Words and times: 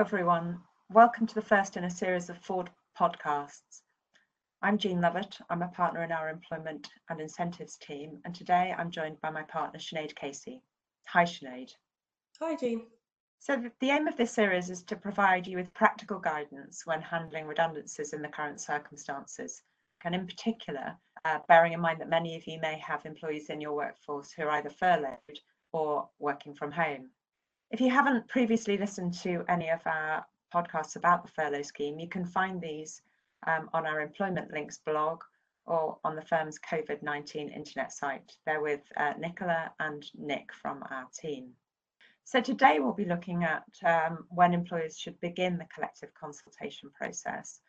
Hello, 0.00 0.08
everyone. 0.08 0.58
Welcome 0.88 1.26
to 1.26 1.34
the 1.34 1.42
first 1.42 1.76
in 1.76 1.84
a 1.84 1.90
series 1.90 2.30
of 2.30 2.38
four 2.38 2.64
podcasts. 2.98 3.82
I'm 4.62 4.78
Jean 4.78 5.02
Lovett. 5.02 5.36
I'm 5.50 5.60
a 5.60 5.68
partner 5.68 6.02
in 6.02 6.10
our 6.10 6.30
employment 6.30 6.88
and 7.10 7.20
incentives 7.20 7.76
team, 7.76 8.18
and 8.24 8.34
today 8.34 8.74
I'm 8.78 8.90
joined 8.90 9.20
by 9.20 9.28
my 9.28 9.42
partner, 9.42 9.78
Sinead 9.78 10.16
Casey. 10.16 10.62
Hi, 11.08 11.24
Sinead. 11.24 11.72
Hi, 12.40 12.56
Jean. 12.56 12.86
So, 13.40 13.62
the 13.80 13.90
aim 13.90 14.08
of 14.08 14.16
this 14.16 14.32
series 14.32 14.70
is 14.70 14.82
to 14.84 14.96
provide 14.96 15.46
you 15.46 15.58
with 15.58 15.74
practical 15.74 16.18
guidance 16.18 16.86
when 16.86 17.02
handling 17.02 17.44
redundancies 17.44 18.14
in 18.14 18.22
the 18.22 18.28
current 18.28 18.58
circumstances, 18.58 19.60
and 20.04 20.14
in 20.14 20.26
particular, 20.26 20.96
uh, 21.26 21.40
bearing 21.46 21.74
in 21.74 21.80
mind 21.80 22.00
that 22.00 22.08
many 22.08 22.36
of 22.36 22.46
you 22.46 22.58
may 22.58 22.78
have 22.78 23.04
employees 23.04 23.50
in 23.50 23.60
your 23.60 23.74
workforce 23.74 24.32
who 24.32 24.44
are 24.44 24.52
either 24.52 24.70
furloughed 24.70 25.40
or 25.74 26.08
working 26.18 26.54
from 26.54 26.72
home. 26.72 27.10
If 27.70 27.80
you 27.80 27.88
haven't 27.88 28.26
previously 28.26 28.76
listened 28.76 29.14
to 29.22 29.44
any 29.48 29.70
of 29.70 29.80
our 29.86 30.26
podcasts 30.52 30.96
about 30.96 31.24
the 31.24 31.30
furlough 31.30 31.62
scheme, 31.62 32.00
you 32.00 32.08
can 32.08 32.24
find 32.24 32.60
these 32.60 33.02
um, 33.46 33.70
on 33.72 33.86
our 33.86 34.00
employment 34.00 34.52
links 34.52 34.78
blog 34.78 35.22
or 35.66 35.96
on 36.02 36.16
the 36.16 36.22
firm's 36.22 36.58
COVID 36.58 37.00
19 37.00 37.48
internet 37.48 37.92
site. 37.92 38.36
They're 38.44 38.60
with 38.60 38.80
uh, 38.96 39.12
Nicola 39.20 39.70
and 39.78 40.04
Nick 40.18 40.52
from 40.52 40.82
our 40.90 41.06
team. 41.16 41.50
So 42.24 42.40
today 42.40 42.80
we'll 42.80 42.92
be 42.92 43.04
looking 43.04 43.44
at 43.44 43.64
um, 43.84 44.24
when 44.30 44.52
employers 44.52 44.98
should 44.98 45.20
begin 45.20 45.56
the 45.56 45.68
collective 45.72 46.12
consultation 46.14 46.90
process 46.90 47.60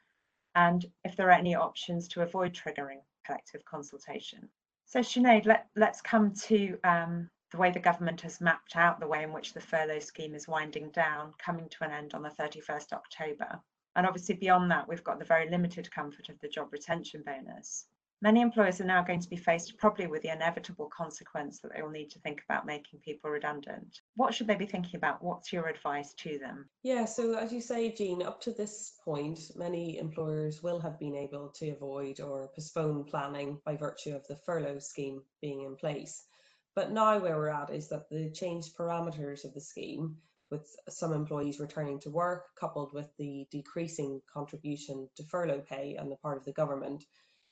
and 0.55 0.84
if 1.05 1.16
there 1.16 1.27
are 1.27 1.32
any 1.32 1.54
options 1.54 2.08
to 2.10 2.22
avoid 2.22 2.54
triggering 2.54 3.02
collective 3.24 3.63
consultation. 3.66 4.49
So 4.85 5.02
Sinead, 5.02 5.46
let, 5.46 5.68
let's 5.76 6.02
come 6.02 6.34
to 6.48 6.77
um, 6.84 7.29
the 7.52 7.57
way 7.57 7.70
the 7.70 7.80
government 7.80 8.21
has 8.21 8.40
mapped 8.40 8.76
out 8.76 8.99
the 8.99 9.07
way 9.07 9.24
in 9.24 9.34
which 9.34 9.54
the 9.54 9.62
furlough 9.62 9.99
scheme 9.99 10.34
is 10.34 10.48
winding 10.48 10.90
down, 10.91 11.34
coming 11.38 11.68
to 11.70 11.84
an 11.84 11.91
end 11.91 12.13
on 12.13 12.24
the 12.24 12.30
31st 12.30 12.94
October. 12.94 13.60
And 13.96 14.07
obviously, 14.07 14.35
beyond 14.35 14.71
that, 14.71 14.88
we've 14.88 15.04
got 15.04 15.20
the 15.20 15.26
very 15.26 15.49
limited 15.49 15.91
comfort 15.91 16.29
of 16.29 16.40
the 16.40 16.48
job 16.48 16.72
retention 16.72 17.24
bonus. 17.26 17.88
Many 18.24 18.41
employers 18.41 18.79
are 18.79 18.85
now 18.85 19.02
going 19.02 19.20
to 19.20 19.29
be 19.29 19.35
faced 19.35 19.77
probably 19.77 20.05
with 20.05 20.22
the 20.22 20.32
inevitable 20.32 20.88
consequence 20.96 21.60
that 21.60 21.74
they 21.74 21.82
will 21.82 21.90
need 21.90 22.12
to 22.12 22.20
think 22.20 22.44
about 22.48 22.68
making 22.68 22.99
people 22.99 23.32
redundant. 23.32 24.02
What 24.16 24.34
should 24.34 24.46
they 24.46 24.55
be 24.55 24.68
thinking 24.68 24.96
about? 24.96 25.24
What's 25.24 25.52
your 25.52 25.68
advice 25.68 26.13
to 26.20 26.38
them? 26.38 26.70
Yeah, 26.84 27.05
so 27.05 27.34
as 27.34 27.52
you 27.52 27.60
say, 27.60 27.91
Jean, 27.91 28.22
up 28.22 28.40
to 28.41 28.52
this 28.52 28.94
point, 29.04 29.40
many 29.55 29.98
employers 29.98 30.62
will 30.62 30.79
have 30.79 30.99
been 30.99 31.16
able 31.16 31.49
to 31.55 31.72
avoid 31.72 32.22
or 32.22 32.48
postpone 32.54 33.05
planning 33.05 33.60
by 33.66 33.76
virtue 33.76 34.16
of 34.16 34.26
the 34.27 34.38
furlough 34.46 34.79
scheme 34.79 35.24
being 35.41 35.63
in 35.63 35.76
place. 35.76 36.27
But 36.74 36.91
now 36.91 37.20
where 37.20 37.36
we're 37.36 37.50
at 37.50 37.70
is 37.70 37.90
that 37.90 38.10
the 38.10 38.32
changed 38.32 38.77
parameters 38.77 39.44
of 39.44 39.54
the 39.54 39.60
scheme, 39.60 40.18
with 40.50 40.74
some 40.88 41.12
employees 41.12 41.60
returning 41.60 42.00
to 42.00 42.10
work, 42.10 42.55
coupled 42.55 42.94
with 42.94 43.10
the 43.18 43.46
decreasing 43.52 44.22
contribution 44.34 45.10
to 45.18 45.24
furlough 45.24 45.62
pay 45.62 45.98
on 45.98 46.10
the 46.10 46.16
part 46.16 46.38
of 46.38 46.46
the 46.46 46.54
government, 46.54 47.04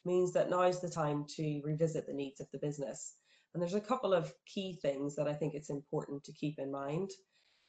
means 0.06 0.32
that 0.34 0.50
now 0.50 0.62
is 0.62 0.80
the 0.80 0.90
time 0.90 1.26
to 1.36 1.62
revisit 1.66 2.08
the 2.08 2.14
needs 2.14 2.40
of 2.40 2.50
the 2.52 2.60
business. 2.60 3.16
And 3.54 3.62
there's 3.62 3.74
a 3.74 3.82
couple 3.82 4.14
of 4.14 4.34
key 4.46 4.80
things 4.82 5.16
that 5.18 5.28
I 5.28 5.34
think 5.34 5.54
it's 5.54 5.70
important 5.70 6.24
to 6.24 6.34
keep 6.34 6.58
in 6.58 6.72
mind. 6.72 7.12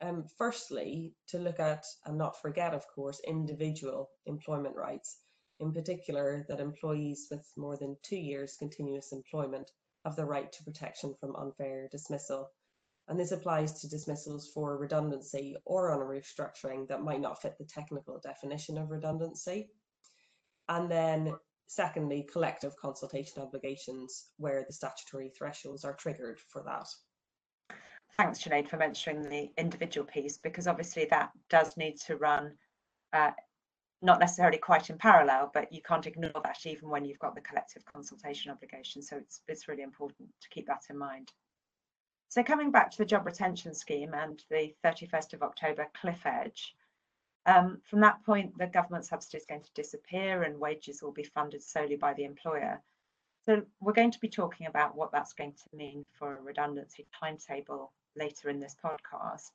Um, 0.00 0.26
firstly, 0.38 1.14
to 1.28 1.38
look 1.38 1.58
at 1.58 1.84
and 2.06 2.16
not 2.16 2.40
forget, 2.40 2.74
of 2.74 2.86
course, 2.86 3.20
individual 3.26 4.10
employment 4.26 4.76
rights, 4.76 5.18
in 5.58 5.72
particular, 5.72 6.46
that 6.48 6.60
employees 6.60 7.26
with 7.28 7.44
more 7.56 7.76
than 7.76 7.96
two 8.02 8.16
years 8.16 8.56
continuous 8.56 9.12
employment 9.12 9.70
have 10.04 10.16
the 10.16 10.24
right 10.24 10.50
to 10.52 10.64
protection 10.64 11.14
from 11.20 11.36
unfair 11.36 11.88
dismissal. 11.90 12.50
And 13.08 13.18
this 13.18 13.32
applies 13.32 13.80
to 13.80 13.88
dismissals 13.88 14.50
for 14.54 14.76
redundancy 14.78 15.56
or 15.64 15.90
on 15.90 16.00
a 16.00 16.04
restructuring 16.04 16.86
that 16.88 17.02
might 17.02 17.20
not 17.20 17.42
fit 17.42 17.56
the 17.58 17.64
technical 17.64 18.20
definition 18.20 18.78
of 18.78 18.90
redundancy. 18.90 19.68
And 20.68 20.90
then 20.90 21.34
secondly, 21.66 22.26
collective 22.30 22.76
consultation 22.76 23.42
obligations 23.42 24.26
where 24.36 24.64
the 24.66 24.72
statutory 24.72 25.30
thresholds 25.36 25.84
are 25.84 25.94
triggered 25.94 26.38
for 26.38 26.62
that. 26.62 26.86
Thanks, 28.16 28.42
Sinead, 28.42 28.68
for 28.68 28.76
mentioning 28.76 29.22
the 29.22 29.50
individual 29.56 30.06
piece, 30.06 30.38
because 30.38 30.66
obviously 30.66 31.06
that 31.10 31.30
does 31.48 31.76
need 31.76 31.96
to 32.06 32.16
run 32.16 32.52
uh, 33.12 33.30
not 34.02 34.20
necessarily 34.20 34.58
quite 34.58 34.90
in 34.90 34.96
parallel, 34.96 35.50
but 35.52 35.72
you 35.72 35.82
can't 35.82 36.06
ignore 36.06 36.40
that 36.42 36.64
even 36.64 36.88
when 36.88 37.04
you've 37.04 37.18
got 37.18 37.34
the 37.34 37.40
collective 37.40 37.84
consultation 37.84 38.50
obligation. 38.50 39.02
So 39.02 39.16
it's, 39.16 39.40
it's 39.46 39.68
really 39.68 39.82
important 39.82 40.28
to 40.40 40.48
keep 40.48 40.66
that 40.66 40.84
in 40.88 40.96
mind. 40.96 41.32
So 42.28 42.42
coming 42.42 42.70
back 42.70 42.90
to 42.92 42.98
the 42.98 43.04
job 43.04 43.26
retention 43.26 43.74
scheme 43.74 44.14
and 44.14 44.42
the 44.50 44.72
31st 44.84 45.34
of 45.34 45.42
October 45.42 45.88
cliff 46.00 46.24
edge, 46.24 46.74
um, 47.46 47.80
from 47.84 48.00
that 48.00 48.24
point, 48.24 48.56
the 48.56 48.66
government 48.66 49.06
subsidy 49.06 49.38
is 49.38 49.46
going 49.46 49.62
to 49.62 49.72
disappear 49.74 50.42
and 50.44 50.60
wages 50.60 51.02
will 51.02 51.12
be 51.12 51.24
funded 51.24 51.62
solely 51.62 51.96
by 51.96 52.14
the 52.14 52.24
employer. 52.24 52.80
So 53.46 53.62
we're 53.80 53.94
going 53.94 54.10
to 54.10 54.20
be 54.20 54.28
talking 54.28 54.66
about 54.66 54.94
what 54.94 55.12
that's 55.12 55.32
going 55.32 55.54
to 55.54 55.76
mean 55.76 56.04
for 56.12 56.36
a 56.36 56.42
redundancy 56.42 57.06
timetable 57.18 57.92
later 58.14 58.50
in 58.50 58.60
this 58.60 58.76
podcast. 58.82 59.50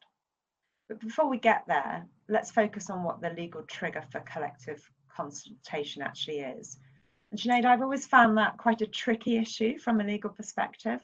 But 0.87 0.99
before 0.99 1.29
we 1.29 1.39
get 1.39 1.63
there, 1.67 2.05
let's 2.29 2.51
focus 2.51 2.89
on 2.89 3.03
what 3.03 3.21
the 3.21 3.31
legal 3.31 3.63
trigger 3.63 4.03
for 4.11 4.19
collective 4.21 4.87
consultation 5.15 6.01
actually 6.01 6.39
is. 6.39 6.77
And 7.31 7.39
Sinead, 7.39 7.65
I've 7.65 7.81
always 7.81 8.05
found 8.05 8.37
that 8.37 8.57
quite 8.57 8.81
a 8.81 8.87
tricky 8.87 9.37
issue 9.37 9.77
from 9.79 9.99
a 9.99 10.03
legal 10.03 10.29
perspective. 10.29 11.01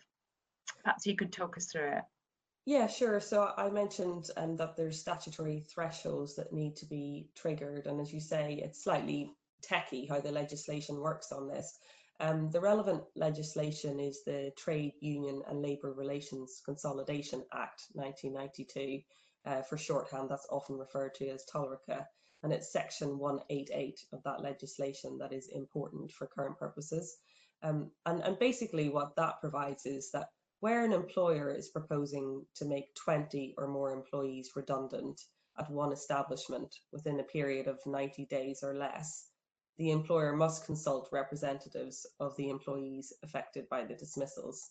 Perhaps 0.83 1.05
you 1.05 1.15
could 1.15 1.31
talk 1.31 1.57
us 1.57 1.71
through 1.71 1.93
it. 1.93 2.03
Yeah, 2.65 2.85
sure. 2.85 3.19
So 3.19 3.51
I 3.57 3.69
mentioned 3.69 4.29
um, 4.37 4.55
that 4.57 4.77
there's 4.77 4.99
statutory 4.99 5.61
thresholds 5.61 6.35
that 6.35 6.53
need 6.53 6.75
to 6.77 6.85
be 6.85 7.27
triggered. 7.35 7.87
And 7.87 7.99
as 7.99 8.13
you 8.13 8.19
say, 8.19 8.61
it's 8.63 8.83
slightly 8.83 9.31
techy 9.63 10.05
how 10.05 10.19
the 10.19 10.31
legislation 10.31 10.99
works 10.99 11.31
on 11.31 11.47
this. 11.47 11.79
Um, 12.19 12.51
the 12.51 12.61
relevant 12.61 13.01
legislation 13.15 13.99
is 13.99 14.23
the 14.23 14.51
Trade 14.55 14.93
Union 14.99 15.41
and 15.49 15.63
Labour 15.63 15.93
Relations 15.93 16.61
Consolidation 16.63 17.43
Act 17.51 17.87
1992, 17.93 19.01
uh, 19.45 19.61
for 19.61 19.77
shorthand, 19.77 20.29
that's 20.29 20.47
often 20.49 20.77
referred 20.77 21.15
to 21.15 21.29
as 21.29 21.45
TULRCA, 21.45 22.05
and 22.43 22.53
it's 22.53 22.71
section 22.71 23.17
188 23.17 23.99
of 24.13 24.23
that 24.23 24.41
legislation 24.41 25.17
that 25.19 25.33
is 25.33 25.49
important 25.49 26.11
for 26.11 26.27
current 26.27 26.57
purposes. 26.57 27.17
Um, 27.63 27.91
and, 28.05 28.21
and 28.21 28.39
basically 28.39 28.89
what 28.89 29.15
that 29.15 29.39
provides 29.39 29.85
is 29.85 30.11
that 30.11 30.27
where 30.59 30.83
an 30.83 30.93
employer 30.93 31.53
is 31.53 31.69
proposing 31.69 32.45
to 32.55 32.65
make 32.65 32.93
20 32.95 33.55
or 33.57 33.67
more 33.67 33.91
employees 33.91 34.51
redundant 34.55 35.21
at 35.57 35.69
one 35.69 35.91
establishment 35.91 36.73
within 36.91 37.19
a 37.19 37.23
period 37.23 37.67
of 37.67 37.79
90 37.85 38.25
days 38.25 38.63
or 38.63 38.75
less, 38.75 39.27
the 39.77 39.91
employer 39.91 40.35
must 40.35 40.65
consult 40.65 41.09
representatives 41.11 42.05
of 42.19 42.35
the 42.37 42.49
employees 42.49 43.13
affected 43.23 43.67
by 43.69 43.83
the 43.83 43.95
dismissals. 43.95 44.69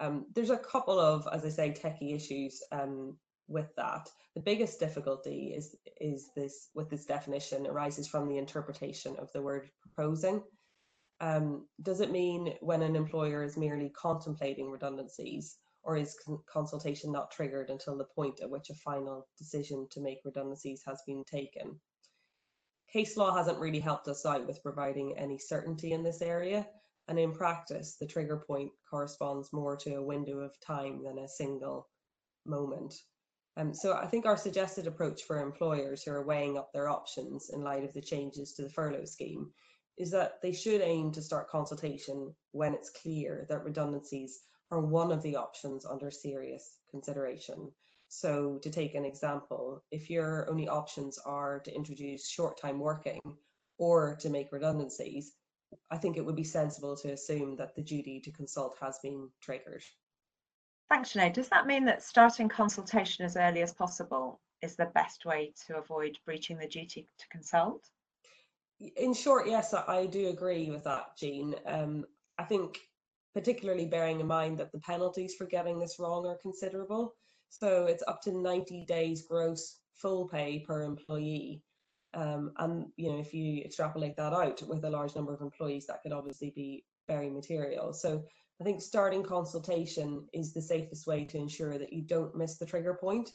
Um, 0.00 0.26
there's 0.34 0.50
a 0.50 0.58
couple 0.58 0.98
of, 0.98 1.28
as 1.32 1.44
I 1.44 1.50
say, 1.50 1.70
techie 1.70 2.14
issues 2.14 2.60
um, 2.72 3.16
with 3.48 3.74
that. 3.76 4.08
The 4.34 4.40
biggest 4.40 4.80
difficulty 4.80 5.54
is 5.56 5.76
is 6.00 6.30
this 6.34 6.70
with 6.74 6.90
this 6.90 7.04
definition 7.04 7.66
arises 7.66 8.08
from 8.08 8.28
the 8.28 8.38
interpretation 8.38 9.16
of 9.16 9.30
the 9.32 9.42
word 9.42 9.70
proposing. 9.80 10.42
Um, 11.20 11.68
does 11.82 12.00
it 12.00 12.10
mean 12.10 12.54
when 12.60 12.82
an 12.82 12.96
employer 12.96 13.44
is 13.44 13.56
merely 13.56 13.90
contemplating 13.90 14.70
redundancies, 14.70 15.58
or 15.82 15.96
is 15.96 16.16
con 16.24 16.40
consultation 16.46 17.12
not 17.12 17.30
triggered 17.30 17.70
until 17.70 17.96
the 17.96 18.04
point 18.16 18.40
at 18.40 18.50
which 18.50 18.70
a 18.70 18.74
final 18.74 19.28
decision 19.38 19.86
to 19.92 20.00
make 20.00 20.18
redundancies 20.24 20.82
has 20.86 21.02
been 21.06 21.24
taken? 21.24 21.80
Case 22.92 23.16
law 23.16 23.34
hasn't 23.34 23.58
really 23.58 23.80
helped 23.80 24.08
us 24.08 24.26
out 24.26 24.46
with 24.46 24.62
providing 24.62 25.16
any 25.16 25.38
certainty 25.38 25.92
in 25.92 26.02
this 26.02 26.22
area, 26.22 26.66
and 27.08 27.18
in 27.18 27.32
practice, 27.32 27.96
the 27.96 28.06
trigger 28.06 28.38
point 28.46 28.72
corresponds 28.88 29.52
more 29.52 29.76
to 29.76 29.94
a 29.94 30.02
window 30.02 30.38
of 30.38 30.58
time 30.60 31.02
than 31.02 31.18
a 31.18 31.28
single 31.28 31.88
moment. 32.46 32.94
Um, 33.56 33.72
so 33.72 33.94
I 33.94 34.06
think 34.06 34.26
our 34.26 34.36
suggested 34.36 34.86
approach 34.86 35.22
for 35.22 35.40
employers 35.40 36.02
who 36.02 36.10
are 36.10 36.26
weighing 36.26 36.58
up 36.58 36.72
their 36.72 36.88
options 36.88 37.50
in 37.52 37.62
light 37.62 37.84
of 37.84 37.92
the 37.92 38.00
changes 38.00 38.52
to 38.54 38.62
the 38.62 38.70
furlough 38.70 39.04
scheme 39.04 39.50
is 39.96 40.10
that 40.10 40.42
they 40.42 40.52
should 40.52 40.80
aim 40.80 41.12
to 41.12 41.22
start 41.22 41.48
consultation 41.48 42.34
when 42.50 42.74
it's 42.74 42.90
clear 42.90 43.46
that 43.48 43.62
redundancies 43.62 44.40
are 44.72 44.80
one 44.80 45.12
of 45.12 45.22
the 45.22 45.36
options 45.36 45.86
under 45.86 46.10
serious 46.10 46.78
consideration. 46.90 47.70
So 48.08 48.58
to 48.62 48.70
take 48.70 48.94
an 48.94 49.04
example, 49.04 49.84
if 49.92 50.10
your 50.10 50.50
only 50.50 50.68
options 50.68 51.18
are 51.18 51.60
to 51.60 51.74
introduce 51.74 52.28
short 52.28 52.60
time 52.60 52.80
working 52.80 53.20
or 53.78 54.16
to 54.16 54.30
make 54.30 54.52
redundancies, 54.52 55.32
I 55.90 55.98
think 55.98 56.16
it 56.16 56.24
would 56.24 56.36
be 56.36 56.44
sensible 56.44 56.96
to 56.96 57.12
assume 57.12 57.56
that 57.56 57.74
the 57.74 57.82
duty 57.82 58.20
to 58.20 58.32
consult 58.32 58.76
has 58.80 58.98
been 59.02 59.28
triggered. 59.40 59.82
Thanks, 60.94 61.12
Sinead. 61.12 61.32
Does 61.32 61.48
that 61.48 61.66
mean 61.66 61.84
that 61.86 62.04
starting 62.04 62.48
consultation 62.48 63.24
as 63.24 63.36
early 63.36 63.62
as 63.62 63.72
possible 63.72 64.38
is 64.62 64.76
the 64.76 64.92
best 64.94 65.24
way 65.24 65.52
to 65.66 65.76
avoid 65.76 66.16
breaching 66.24 66.56
the 66.56 66.68
duty 66.68 67.08
to 67.18 67.28
consult? 67.30 67.90
In 68.78 69.12
short, 69.12 69.48
yes, 69.48 69.74
I 69.74 70.06
do 70.06 70.28
agree 70.28 70.70
with 70.70 70.84
that, 70.84 71.16
Jean. 71.18 71.56
Um, 71.66 72.04
I 72.38 72.44
think 72.44 72.78
particularly 73.34 73.86
bearing 73.86 74.20
in 74.20 74.28
mind 74.28 74.56
that 74.58 74.70
the 74.70 74.78
penalties 74.78 75.34
for 75.34 75.46
getting 75.46 75.80
this 75.80 75.96
wrong 75.98 76.28
are 76.28 76.38
considerable. 76.40 77.16
So 77.48 77.86
it's 77.86 78.04
up 78.06 78.22
to 78.22 78.30
90 78.30 78.84
days 78.84 79.26
gross 79.28 79.78
full 79.96 80.28
pay 80.28 80.60
per 80.60 80.82
employee. 80.82 81.60
Um, 82.14 82.52
and 82.58 82.86
you 82.96 83.10
know, 83.10 83.18
if 83.18 83.34
you 83.34 83.62
extrapolate 83.64 84.14
that 84.18 84.32
out 84.32 84.62
with 84.68 84.84
a 84.84 84.90
large 84.90 85.16
number 85.16 85.34
of 85.34 85.40
employees, 85.40 85.88
that 85.88 86.04
could 86.04 86.12
obviously 86.12 86.52
be 86.54 86.84
very 87.08 87.30
material. 87.30 87.92
So 87.92 88.22
I 88.60 88.64
think 88.64 88.80
starting 88.80 89.24
consultation 89.24 90.28
is 90.32 90.52
the 90.52 90.62
safest 90.62 91.06
way 91.06 91.24
to 91.24 91.38
ensure 91.38 91.76
that 91.76 91.92
you 91.92 92.02
don't 92.02 92.36
miss 92.36 92.56
the 92.56 92.66
trigger 92.66 92.94
point. 92.94 93.32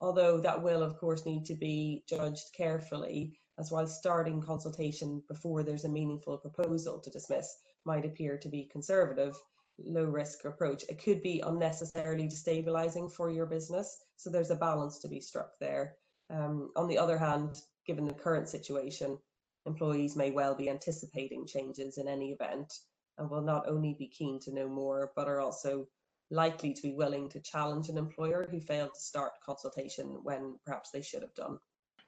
Although 0.00 0.40
that 0.40 0.62
will, 0.62 0.82
of 0.82 0.96
course, 0.96 1.26
need 1.26 1.44
to 1.46 1.54
be 1.54 2.04
judged 2.08 2.52
carefully, 2.56 3.38
as 3.58 3.70
while 3.70 3.86
starting 3.86 4.40
consultation 4.40 5.22
before 5.28 5.62
there's 5.62 5.84
a 5.84 5.90
meaningful 5.90 6.38
proposal 6.38 6.98
to 7.00 7.10
dismiss 7.10 7.54
might 7.84 8.06
appear 8.06 8.38
to 8.38 8.48
be 8.48 8.64
conservative, 8.64 9.36
low 9.78 10.04
risk 10.04 10.44
approach. 10.46 10.84
It 10.88 11.02
could 11.02 11.22
be 11.22 11.40
unnecessarily 11.40 12.26
destabilizing 12.26 13.12
for 13.12 13.30
your 13.30 13.46
business. 13.46 14.04
So 14.16 14.30
there's 14.30 14.50
a 14.50 14.56
balance 14.56 14.98
to 15.00 15.08
be 15.08 15.20
struck 15.20 15.58
there. 15.60 15.96
Um, 16.30 16.72
on 16.76 16.88
the 16.88 16.98
other 16.98 17.18
hand, 17.18 17.60
given 17.86 18.06
the 18.06 18.14
current 18.14 18.48
situation, 18.48 19.18
employees 19.66 20.16
may 20.16 20.30
well 20.30 20.54
be 20.54 20.70
anticipating 20.70 21.46
changes 21.46 21.98
in 21.98 22.08
any 22.08 22.32
event 22.32 22.72
and 23.18 23.30
will 23.30 23.42
not 23.42 23.68
only 23.68 23.94
be 23.94 24.06
keen 24.06 24.40
to 24.40 24.54
know 24.54 24.68
more, 24.68 25.12
but 25.14 25.28
are 25.28 25.40
also 25.40 25.86
likely 26.30 26.72
to 26.72 26.82
be 26.82 26.92
willing 26.92 27.28
to 27.28 27.40
challenge 27.40 27.88
an 27.88 27.98
employer 27.98 28.48
who 28.50 28.58
failed 28.58 28.94
to 28.94 29.00
start 29.00 29.32
consultation 29.44 30.18
when 30.22 30.58
perhaps 30.64 30.90
they 30.90 31.02
should 31.02 31.22
have 31.22 31.34
done. 31.34 31.58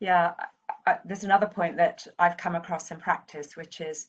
Yeah, 0.01 0.33
I, 0.87 0.99
there's 1.05 1.25
another 1.25 1.47
point 1.47 1.77
that 1.77 2.07
I've 2.19 2.37
come 2.37 2.55
across 2.55 2.91
in 2.91 2.99
practice, 2.99 3.57
which 3.57 3.81
is 3.81 4.07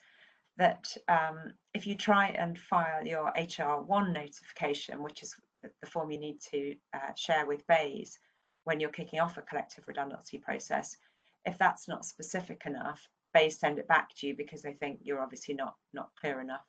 that 0.57 0.88
um, 1.09 1.53
if 1.74 1.86
you 1.86 1.95
try 1.95 2.27
and 2.30 2.57
file 2.57 3.06
your 3.06 3.31
HR1 3.38 4.13
notification, 4.13 5.03
which 5.03 5.21
is 5.21 5.36
the 5.62 5.88
form 5.88 6.12
you 6.12 6.19
need 6.19 6.39
to 6.51 6.75
uh, 6.94 7.13
share 7.15 7.45
with 7.45 7.68
BEIS 7.68 8.19
when 8.63 8.80
you're 8.80 8.89
kicking 8.89 9.19
off 9.19 9.38
a 9.38 9.41
collective 9.41 9.83
redundancy 9.88 10.38
process, 10.38 10.95
if 11.45 11.57
that's 11.57 11.88
not 11.88 12.06
specific 12.06 12.63
enough, 12.65 13.01
BEIS 13.33 13.59
send 13.59 13.80
it 13.80 13.88
back 13.88 14.15
to 14.15 14.27
you 14.27 14.36
because 14.36 14.62
they 14.62 14.74
think 14.74 15.00
you're 15.03 15.21
obviously 15.21 15.53
not 15.53 15.75
not 15.94 16.09
clear 16.19 16.39
enough 16.39 16.65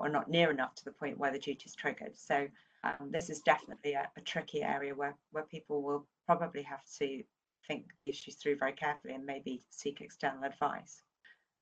or 0.00 0.08
not 0.08 0.30
near 0.30 0.50
enough 0.50 0.74
to 0.74 0.84
the 0.84 0.92
point 0.92 1.18
where 1.18 1.32
the 1.32 1.38
duty 1.38 1.64
is 1.66 1.74
triggered. 1.74 2.16
So 2.16 2.48
um, 2.84 3.10
this 3.10 3.30
is 3.30 3.40
definitely 3.40 3.94
a, 3.94 4.08
a, 4.16 4.20
tricky 4.20 4.62
area 4.62 4.94
where, 4.94 5.16
where 5.32 5.44
people 5.44 5.82
will 5.82 6.06
probably 6.26 6.62
have 6.62 6.82
to 6.98 7.22
think 7.66 7.86
issues 8.06 8.36
through 8.36 8.56
very 8.56 8.72
carefully 8.72 9.14
and 9.14 9.24
maybe 9.24 9.62
seek 9.70 10.00
external 10.00 10.44
advice. 10.44 11.02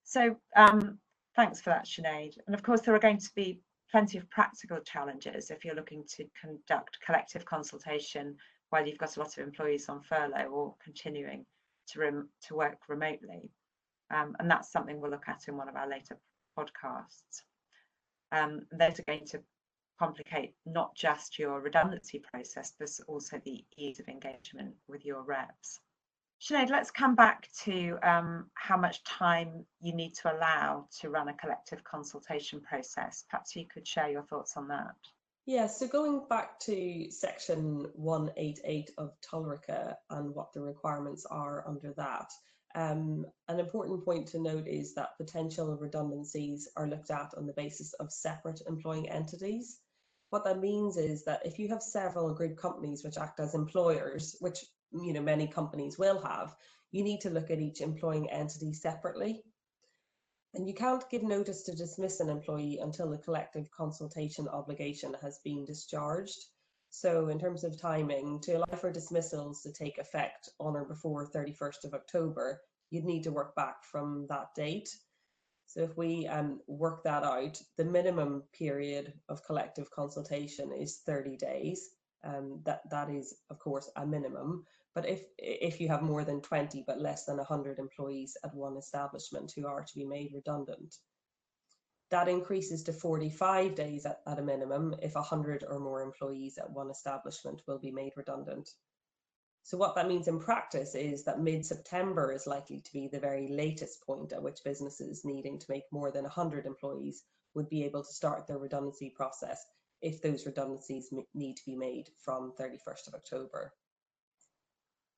So 0.05 0.37
um, 0.57 0.99
thanks 1.37 1.61
for 1.61 1.71
that, 1.71 1.87
Sinead. 1.87 2.37
And 2.47 2.55
of 2.55 2.63
course, 2.63 2.81
there 2.81 2.95
are 2.95 3.01
going 3.01 3.19
to 3.19 3.31
be 3.35 3.61
plenty 3.91 4.19
of 4.19 4.29
practical 4.31 4.81
challenges 4.81 5.51
if 5.51 5.65
you're 5.65 5.75
looking 5.75 6.05
to 6.17 6.25
conduct 6.41 6.99
collective 7.05 7.45
consultation 7.45 8.37
while 8.71 8.87
you've 8.87 8.99
got 8.99 9.17
a 9.17 9.21
lot 9.21 9.37
of 9.37 9.45
employees 9.45 9.89
on 9.89 10.03
furlough 10.03 10.49
or 10.51 10.75
continuing 10.83 11.45
to, 11.91 12.25
to 12.49 12.55
work 12.55 12.79
remotely. 12.89 13.51
Um, 14.11 14.35
and 14.41 14.51
that's 14.51 14.73
something 14.73 15.01
we'll 15.01 15.11
look 15.11 15.29
at 15.29 15.43
in 15.47 15.57
one 15.57 15.69
of 15.69 15.77
our 15.77 15.89
later 15.89 16.19
podcasts. 16.59 17.43
Um, 18.33 18.63
those 18.73 18.99
are 18.99 19.05
going 19.07 19.27
to 19.27 19.41
complicate 19.99 20.55
not 20.67 20.97
just 20.97 21.39
your 21.39 21.61
redundancy 21.61 22.19
process, 22.33 22.73
but 22.79 22.91
also 23.07 23.41
the 23.45 23.65
ease 23.77 24.01
of 24.01 24.09
engagement 24.09 24.75
with 24.89 25.05
your 25.05 25.23
reps. 25.23 25.81
Sinead, 26.41 26.71
let's 26.71 26.91
come 26.91 27.15
back 27.15 27.49
to 27.65 27.99
um, 28.03 28.47
how 28.55 28.77
much 28.77 29.05
time 29.05 29.65
you 29.81 29.95
need 29.95 30.13
to 30.15 30.33
allow 30.33 30.89
to 31.01 31.09
run 31.09 31.29
a 31.29 31.35
collective 31.35 31.85
consultation 31.85 32.61
process. 32.61 33.25
Perhaps 33.31 33.55
you 33.55 33.65
could 33.73 33.87
share 33.87 34.11
your 34.11 34.25
thoughts 34.25 34.57
on 34.57 34.67
that. 34.67 34.97
Yeah, 35.47 35.69
so 35.69 35.87
going 35.87 36.23
back 36.29 36.59
to 36.61 37.11
section 37.11 37.87
188 37.95 38.91
of 38.99 39.13
TULRCA 39.21 39.95
and 40.11 40.35
what 40.35 40.53
the 40.53 40.61
requirements 40.61 41.27
are 41.27 41.65
under 41.67 41.93
that, 41.97 42.33
um, 42.75 43.27
an 43.49 43.61
important 43.61 44.05
point 44.05 44.29
to 44.29 44.41
note 44.41 44.67
is 44.67 44.95
that 44.95 45.17
potential 45.19 45.77
redundancies 45.77 46.69
are 46.77 46.89
looked 46.89 47.11
at 47.11 47.33
on 47.37 47.47
the 47.47 47.53
basis 47.53 47.93
of 47.95 48.13
separate 48.13 48.63
employing 48.67 49.09
entities. 49.09 49.81
What 50.31 50.45
that 50.45 50.61
means 50.61 50.97
is 50.97 51.25
that 51.25 51.45
if 51.45 51.59
you 51.59 51.69
have 51.69 51.83
several 51.83 52.33
group 52.33 52.57
companies 52.57 53.05
which 53.05 53.19
act 53.19 53.41
as 53.41 53.55
employers, 53.55 54.37
which 54.41 54.65
you 54.93 55.13
know 55.13 55.21
many 55.21 55.47
companies 55.47 55.99
will 55.99 56.21
have, 56.21 56.55
you 56.91 57.03
need 57.03 57.21
to 57.23 57.31
look 57.31 57.51
at 57.51 57.61
each 57.61 57.81
employing 57.81 58.31
entity 58.31 58.73
separately. 58.73 59.43
And 60.55 60.69
you 60.69 60.75
can't 60.75 61.09
give 61.11 61.23
notice 61.23 61.63
to 61.65 61.75
dismiss 61.75 62.21
an 62.21 62.29
employee 62.29 62.79
until 62.83 63.11
the 63.11 63.19
collective 63.19 63.71
consultation 63.71 64.49
obligation 64.49 65.15
has 65.23 65.39
been 65.45 65.65
discharged. 65.65 66.45
So 66.95 67.29
in 67.29 67.39
terms 67.39 67.65
of 67.65 67.81
timing, 67.81 68.39
to 68.41 68.53
allow 68.53 68.77
for 68.77 68.93
dismissals 68.93 69.63
to 69.63 69.73
take 69.73 69.97
effect 69.97 70.51
on 70.61 70.77
or 70.77 70.85
before 70.85 71.27
31st 71.27 71.85
of 71.85 71.95
October, 71.95 72.61
you'd 72.91 73.07
need 73.07 73.23
to 73.23 73.33
work 73.33 73.57
back 73.57 73.83
from 73.83 74.27
that 74.29 74.55
date. 74.55 74.91
So 75.65 75.81
if 75.81 75.97
we 75.97 76.27
um, 76.27 76.61
work 76.67 77.03
that 77.05 77.25
out, 77.25 77.59
the 77.79 77.85
minimum 77.87 78.43
period 78.53 79.15
of 79.31 79.43
collective 79.43 79.91
consultation 79.91 80.71
is 80.71 80.99
30 81.07 81.39
days. 81.39 81.89
Um, 82.25 82.61
that 82.65 82.83
that 82.91 83.09
is, 83.09 83.37
of 83.49 83.59
course, 83.59 83.91
a 83.97 84.07
minimum. 84.07 84.67
But 84.95 85.09
if 85.09 85.25
if 85.39 85.81
you 85.81 85.89
have 85.89 86.03
more 86.03 86.25
than 86.25 86.43
20 86.43 86.85
but 86.87 87.01
less 87.01 87.25
than 87.25 87.39
100 87.39 87.79
employees 87.79 88.37
at 88.45 88.55
one 88.55 88.77
establishment 88.77 89.51
who 89.57 89.67
are 89.67 89.83
to 89.83 89.95
be 89.95 90.05
made 90.05 90.35
redundant, 90.35 90.99
that 92.13 92.29
increases 92.29 92.83
to 92.83 92.93
45 92.93 93.75
days 93.75 94.05
at, 94.05 94.21
at 94.27 94.39
a 94.39 94.43
minimum 94.43 94.95
if 95.03 95.15
100 95.15 95.65
or 95.67 95.81
more 95.81 96.03
employees 96.03 96.59
at 96.59 96.71
one 96.71 96.91
establishment 96.91 97.63
will 97.67 97.79
be 97.79 97.91
made 97.91 98.13
redundant. 98.17 98.69
So 99.63 99.79
what 99.79 99.95
that 99.95 100.09
means 100.09 100.29
in 100.29 100.39
practice 100.39 100.95
is 100.95 101.25
that 101.25 101.41
mid-September 101.41 102.31
is 102.31 102.47
likely 102.47 102.81
to 102.81 102.93
be 102.93 103.09
the 103.09 103.19
very 103.19 103.49
latest 103.49 104.05
point 104.05 104.35
at 104.35 104.43
which 104.43 104.63
businesses 104.63 105.25
needing 105.25 105.59
to 105.59 105.71
make 105.71 105.85
more 105.91 106.11
than 106.11 106.25
100 106.25 106.67
employees 106.67 107.23
would 107.55 107.71
be 107.71 107.83
able 107.83 108.05
to 108.05 108.13
start 108.13 108.47
their 108.47 108.59
redundancy 108.59 109.09
process 109.09 109.65
if 110.03 110.21
those 110.21 110.45
redundancies 110.45 111.15
need 111.33 111.57
to 111.57 111.65
be 111.65 111.77
made 111.77 112.11
from 112.23 112.53
31st 112.61 113.09
of 113.09 113.15
October. 113.15 113.73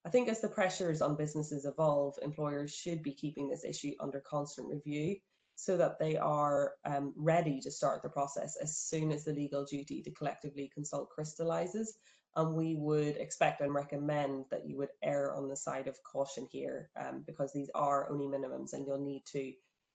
I 0.04 0.10
think 0.10 0.28
as 0.28 0.40
the 0.40 0.48
pressures 0.48 1.02
on 1.02 1.16
businesses 1.16 1.64
evolve, 1.64 2.14
employers 2.22 2.72
should 2.72 3.02
be 3.02 3.14
keeping 3.14 3.48
this 3.48 3.64
issue 3.64 3.94
under 3.98 4.20
constant 4.20 4.68
review 4.68 5.16
so 5.56 5.76
that 5.76 5.98
they 5.98 6.16
are 6.16 6.72
um, 6.84 7.12
ready 7.16 7.60
to 7.60 7.70
start 7.70 8.02
the 8.02 8.08
process 8.08 8.56
as 8.60 8.76
soon 8.76 9.12
as 9.12 9.24
the 9.24 9.32
legal 9.32 9.64
duty 9.64 10.02
to 10.02 10.10
collectively 10.10 10.70
consult 10.74 11.10
crystallizes 11.10 11.96
and 12.36 12.54
we 12.54 12.74
would 12.74 13.16
expect 13.16 13.60
and 13.60 13.74
recommend 13.74 14.44
that 14.50 14.66
you 14.66 14.76
would 14.76 14.90
err 15.02 15.34
on 15.34 15.48
the 15.48 15.56
side 15.56 15.86
of 15.86 16.02
caution 16.02 16.46
here 16.50 16.90
um, 17.00 17.22
because 17.26 17.52
these 17.52 17.70
are 17.74 18.10
only 18.10 18.26
minimums 18.26 18.72
and 18.72 18.86
you'll 18.86 18.98
need 18.98 19.22
to 19.26 19.52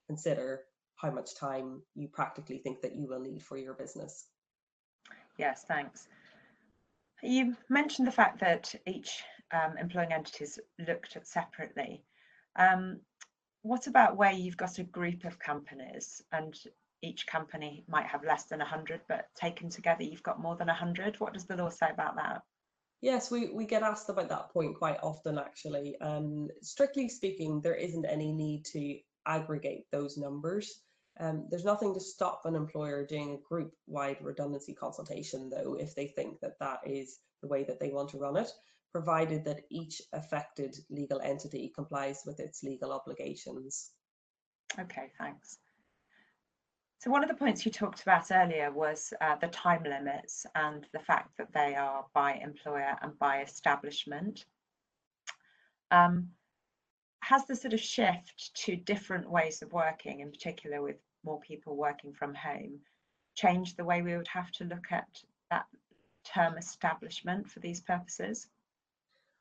consider 0.07 0.61
how 0.95 1.11
much 1.11 1.35
time 1.35 1.81
you 1.95 2.07
practically 2.07 2.57
think 2.57 2.81
that 2.81 2.95
you 2.95 3.07
will 3.07 3.19
need 3.19 3.41
for 3.41 3.57
your 3.57 3.73
business. 3.73 4.27
Yes, 5.37 5.63
thanks. 5.67 6.07
You 7.21 7.55
mentioned 7.69 8.07
the 8.07 8.11
fact 8.11 8.39
that 8.39 8.73
each 8.85 9.23
um, 9.51 9.77
employing 9.77 10.11
is 10.39 10.59
looked 10.87 11.15
at 11.15 11.27
separately. 11.27 12.03
Um, 12.55 12.99
what 13.61 13.87
about 13.87 14.17
where 14.17 14.31
you've 14.31 14.57
got 14.57 14.79
a 14.79 14.83
group 14.83 15.25
of 15.25 15.39
companies 15.39 16.21
and 16.31 16.55
each 17.01 17.27
company 17.27 17.83
might 17.87 18.05
have 18.05 18.23
less 18.23 18.45
than 18.45 18.59
100, 18.59 19.01
but 19.07 19.27
taken 19.35 19.69
together 19.69 20.03
you've 20.03 20.23
got 20.23 20.41
more 20.41 20.55
than 20.55 20.67
100. 20.67 21.19
What 21.19 21.33
does 21.33 21.45
the 21.45 21.55
law 21.55 21.69
say 21.69 21.89
about 21.89 22.15
that? 22.15 22.41
Yes, 23.01 23.31
we, 23.31 23.49
we 23.49 23.65
get 23.65 23.83
asked 23.83 24.09
about 24.09 24.27
that 24.29 24.49
point 24.49 24.77
quite 24.77 24.99
often, 25.01 25.37
actually. 25.37 25.95
Um, 26.01 26.49
strictly 26.61 27.07
speaking, 27.07 27.61
there 27.61 27.75
isn't 27.75 28.05
any 28.05 28.33
need 28.33 28.65
to 28.65 28.99
aggregate 29.25 29.85
those 29.91 30.17
numbers. 30.17 30.81
Um, 31.19 31.47
there's 31.49 31.65
nothing 31.65 31.93
to 31.93 31.99
stop 31.99 32.41
an 32.45 32.55
employer 32.55 33.05
doing 33.05 33.31
a 33.31 33.47
group 33.47 33.73
wide 33.87 34.17
redundancy 34.21 34.73
consultation, 34.73 35.49
though, 35.49 35.75
if 35.79 35.95
they 35.95 36.07
think 36.07 36.39
that 36.41 36.59
that 36.59 36.79
is 36.85 37.19
the 37.41 37.47
way 37.47 37.63
that 37.63 37.79
they 37.79 37.89
want 37.89 38.09
to 38.09 38.17
run 38.17 38.35
it, 38.35 38.51
provided 38.91 39.45
that 39.45 39.61
each 39.69 40.01
affected 40.13 40.75
legal 40.89 41.21
entity 41.21 41.71
complies 41.75 42.23
with 42.25 42.39
its 42.39 42.63
legal 42.63 42.91
obligations. 42.91 43.91
Okay, 44.79 45.11
thanks. 45.17 45.57
So 46.99 47.09
one 47.09 47.23
of 47.23 47.29
the 47.29 47.35
points 47.35 47.65
you 47.65 47.71
talked 47.71 48.01
about 48.01 48.29
earlier 48.29 48.71
was 48.71 49.13
uh, 49.21 49.35
the 49.37 49.47
time 49.47 49.83
limits 49.83 50.45
and 50.55 50.85
the 50.91 50.99
fact 50.99 51.31
that 51.37 51.53
they 51.53 51.75
are 51.75 52.05
by 52.13 52.33
employer 52.33 52.97
and 53.01 53.17
by 53.19 53.41
establishment. 53.41 54.45
Um, 55.91 56.29
has 57.21 57.45
the 57.45 57.55
sort 57.55 57.73
of 57.73 57.79
shift 57.79 58.51
to 58.55 58.75
different 58.75 59.29
ways 59.29 59.61
of 59.61 59.71
working, 59.71 60.19
in 60.21 60.31
particular 60.31 60.81
with 60.81 60.97
more 61.23 61.39
people 61.39 61.75
working 61.75 62.13
from 62.13 62.33
home, 62.33 62.79
changed 63.35 63.77
the 63.77 63.85
way 63.85 64.01
we 64.01 64.15
would 64.15 64.27
have 64.27 64.51
to 64.51 64.63
look 64.65 64.91
at 64.91 65.07
that 65.51 65.65
term 66.23 66.57
establishment 66.57 67.49
for 67.49 67.59
these 67.59 67.81
purposes? 67.81 68.47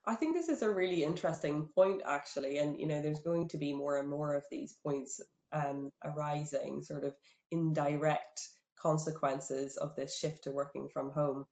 I 0.08 0.14
think 0.14 0.34
this 0.34 0.48
is 0.48 0.62
a 0.62 0.70
really 0.70 1.04
interesting 1.04 1.68
point, 1.74 2.00
actually, 2.06 2.58
and 2.58 2.80
you 2.80 2.86
know, 2.86 3.02
there's 3.02 3.20
going 3.20 3.46
to 3.48 3.58
be 3.58 3.74
more 3.74 3.98
and 3.98 4.08
more 4.08 4.34
of 4.34 4.44
these 4.50 4.74
points 4.82 5.20
um, 5.52 5.90
arising, 6.02 6.82
sort 6.82 7.04
of 7.04 7.14
indirect 7.50 8.40
consequences 8.80 9.76
of 9.76 9.94
this 9.94 10.18
shift 10.18 10.44
to 10.44 10.50
working 10.50 10.88
from 10.90 11.10
home. 11.10 11.44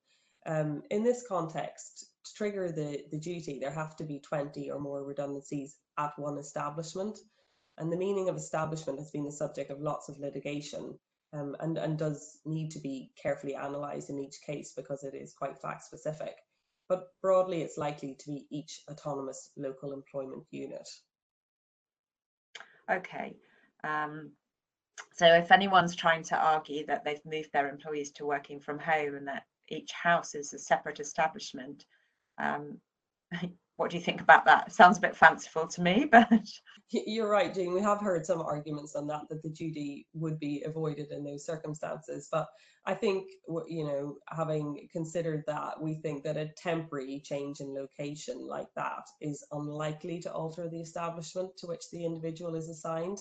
Um, 0.46 0.82
in 0.90 1.04
this 1.04 1.22
context, 1.28 2.06
to 2.24 2.34
trigger 2.34 2.72
the, 2.72 3.04
the 3.10 3.18
duty, 3.18 3.58
there 3.58 3.70
have 3.70 3.94
to 3.96 4.04
be 4.04 4.20
20 4.20 4.70
or 4.70 4.80
more 4.80 5.04
redundancies 5.04 5.76
at 5.98 6.18
one 6.18 6.38
establishment. 6.38 7.18
And 7.76 7.92
the 7.92 7.98
meaning 7.98 8.30
of 8.30 8.36
establishment 8.36 8.98
has 8.98 9.10
been 9.10 9.26
the 9.26 9.32
subject 9.32 9.70
of 9.70 9.82
lots 9.82 10.08
of 10.08 10.18
litigation 10.18 10.98
um, 11.34 11.56
and, 11.60 11.76
and 11.76 11.98
does 11.98 12.38
need 12.46 12.70
to 12.70 12.78
be 12.78 13.10
carefully 13.22 13.52
analysed 13.52 14.08
in 14.08 14.18
each 14.18 14.40
case 14.40 14.72
because 14.74 15.04
it 15.04 15.14
is 15.14 15.34
quite 15.34 15.58
fact 15.58 15.84
specific. 15.84 16.36
But 16.88 17.08
broadly, 17.20 17.62
it's 17.62 17.78
likely 17.78 18.14
to 18.14 18.26
be 18.26 18.46
each 18.50 18.82
autonomous 18.90 19.50
local 19.56 19.92
employment 19.92 20.44
unit. 20.50 20.88
Okay. 22.90 23.36
Um, 23.82 24.30
so 25.12 25.26
if 25.26 25.50
anyone's 25.50 25.94
trying 25.94 26.22
to 26.24 26.36
argue 26.36 26.86
that 26.86 27.04
they've 27.04 27.24
moved 27.24 27.52
their 27.52 27.68
employees 27.68 28.10
to 28.12 28.26
working 28.26 28.60
from 28.60 28.78
home 28.78 29.16
and 29.16 29.26
that 29.28 29.44
each 29.68 29.92
house 29.92 30.34
is 30.34 30.52
a 30.52 30.58
separate 30.58 31.00
establishment, 31.00 31.84
um, 32.38 32.80
what 33.76 33.90
do 33.90 33.96
you 33.96 34.02
think 34.02 34.20
about 34.20 34.44
that? 34.46 34.72
Sounds 34.72 34.98
a 34.98 35.02
bit 35.02 35.16
fanciful 35.16 35.66
to 35.68 35.82
me, 35.82 36.06
but 36.10 36.28
you're 36.90 37.28
right, 37.28 37.54
Jean. 37.54 37.72
We 37.74 37.80
have 37.80 38.00
heard 38.00 38.24
some 38.24 38.40
arguments 38.40 38.94
on 38.94 39.06
that 39.08 39.22
that 39.28 39.42
the 39.42 39.50
duty 39.50 40.06
would 40.14 40.38
be 40.38 40.62
avoided 40.64 41.10
in 41.10 41.24
those 41.24 41.44
circumstances. 41.44 42.28
But 42.30 42.46
I 42.86 42.94
think 42.94 43.26
you 43.68 43.84
know, 43.84 44.16
having 44.28 44.88
considered 44.92 45.44
that, 45.46 45.80
we 45.80 45.94
think 45.96 46.22
that 46.24 46.36
a 46.36 46.50
temporary 46.56 47.20
change 47.24 47.60
in 47.60 47.74
location 47.74 48.46
like 48.46 48.68
that 48.76 49.02
is 49.20 49.44
unlikely 49.52 50.20
to 50.20 50.32
alter 50.32 50.68
the 50.68 50.80
establishment 50.80 51.50
to 51.58 51.66
which 51.66 51.84
the 51.92 52.04
individual 52.04 52.54
is 52.54 52.68
assigned, 52.68 53.18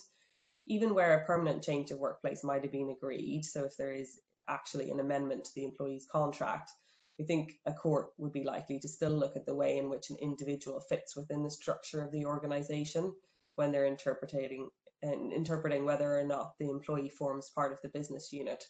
even 0.68 0.94
where 0.94 1.16
a 1.20 1.26
permanent 1.26 1.64
change 1.64 1.92
of 1.92 2.00
workplace 2.00 2.44
might 2.44 2.64
have 2.64 2.72
been 2.72 2.92
agreed. 2.92 3.44
So 3.44 3.66
if 3.66 3.76
there 3.78 3.94
is 3.94 4.20
actually 4.48 4.92
an 4.92 5.00
amendment 5.00 5.44
to 5.46 5.52
the 5.56 5.66
employee's 5.66 6.08
contract 6.12 6.72
we 7.18 7.26
think 7.26 7.60
a 7.66 7.74
court 7.74 8.08
would 8.18 8.34
be 8.34 8.44
likely 8.44 8.80
to 8.80 8.88
still 8.88 9.12
look 9.12 9.36
at 9.36 9.46
the 9.46 9.56
way 9.56 9.78
in 9.78 9.90
which 9.90 10.10
an 10.10 10.18
individual 10.22 10.80
fits 10.80 11.16
within 11.16 11.44
the 11.44 11.50
structure 11.50 12.04
of 12.04 12.12
the 12.12 12.26
organization 12.26 13.14
when 13.56 13.72
they're 13.72 13.86
interpreting 13.86 14.70
and 15.02 15.32
interpreting 15.32 15.86
whether 15.86 16.20
or 16.20 16.24
not 16.24 16.54
the 16.60 16.70
employee 16.70 17.10
forms 17.10 17.52
part 17.54 17.72
of 17.72 17.82
the 17.82 17.90
business 17.90 18.34
unit. 18.34 18.64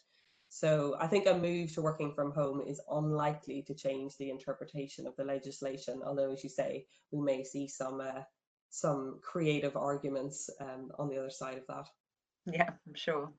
So 0.48 0.96
I 1.00 1.06
think 1.06 1.26
a 1.26 1.36
move 1.36 1.74
to 1.74 1.82
working 1.82 2.12
from 2.12 2.32
home 2.32 2.62
is 2.66 2.80
unlikely 2.90 3.62
to 3.62 3.74
change 3.74 4.16
the 4.16 4.30
interpretation 4.30 5.06
of 5.06 5.16
the 5.16 5.24
legislation, 5.24 6.02
although 6.04 6.32
as 6.32 6.44
you 6.44 6.50
say, 6.50 6.86
we 7.10 7.20
may 7.20 7.42
see 7.42 7.66
some 7.66 8.00
uh, 8.00 8.22
some 8.70 9.18
creative 9.22 9.76
arguments 9.76 10.50
um, 10.60 10.90
on 10.98 11.08
the 11.08 11.18
other 11.18 11.30
side 11.30 11.58
of 11.58 11.66
that. 11.68 11.86
Yeah, 12.46 12.70
I'm 12.86 12.94
sure. 12.94 13.32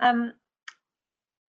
Um, 0.00 0.32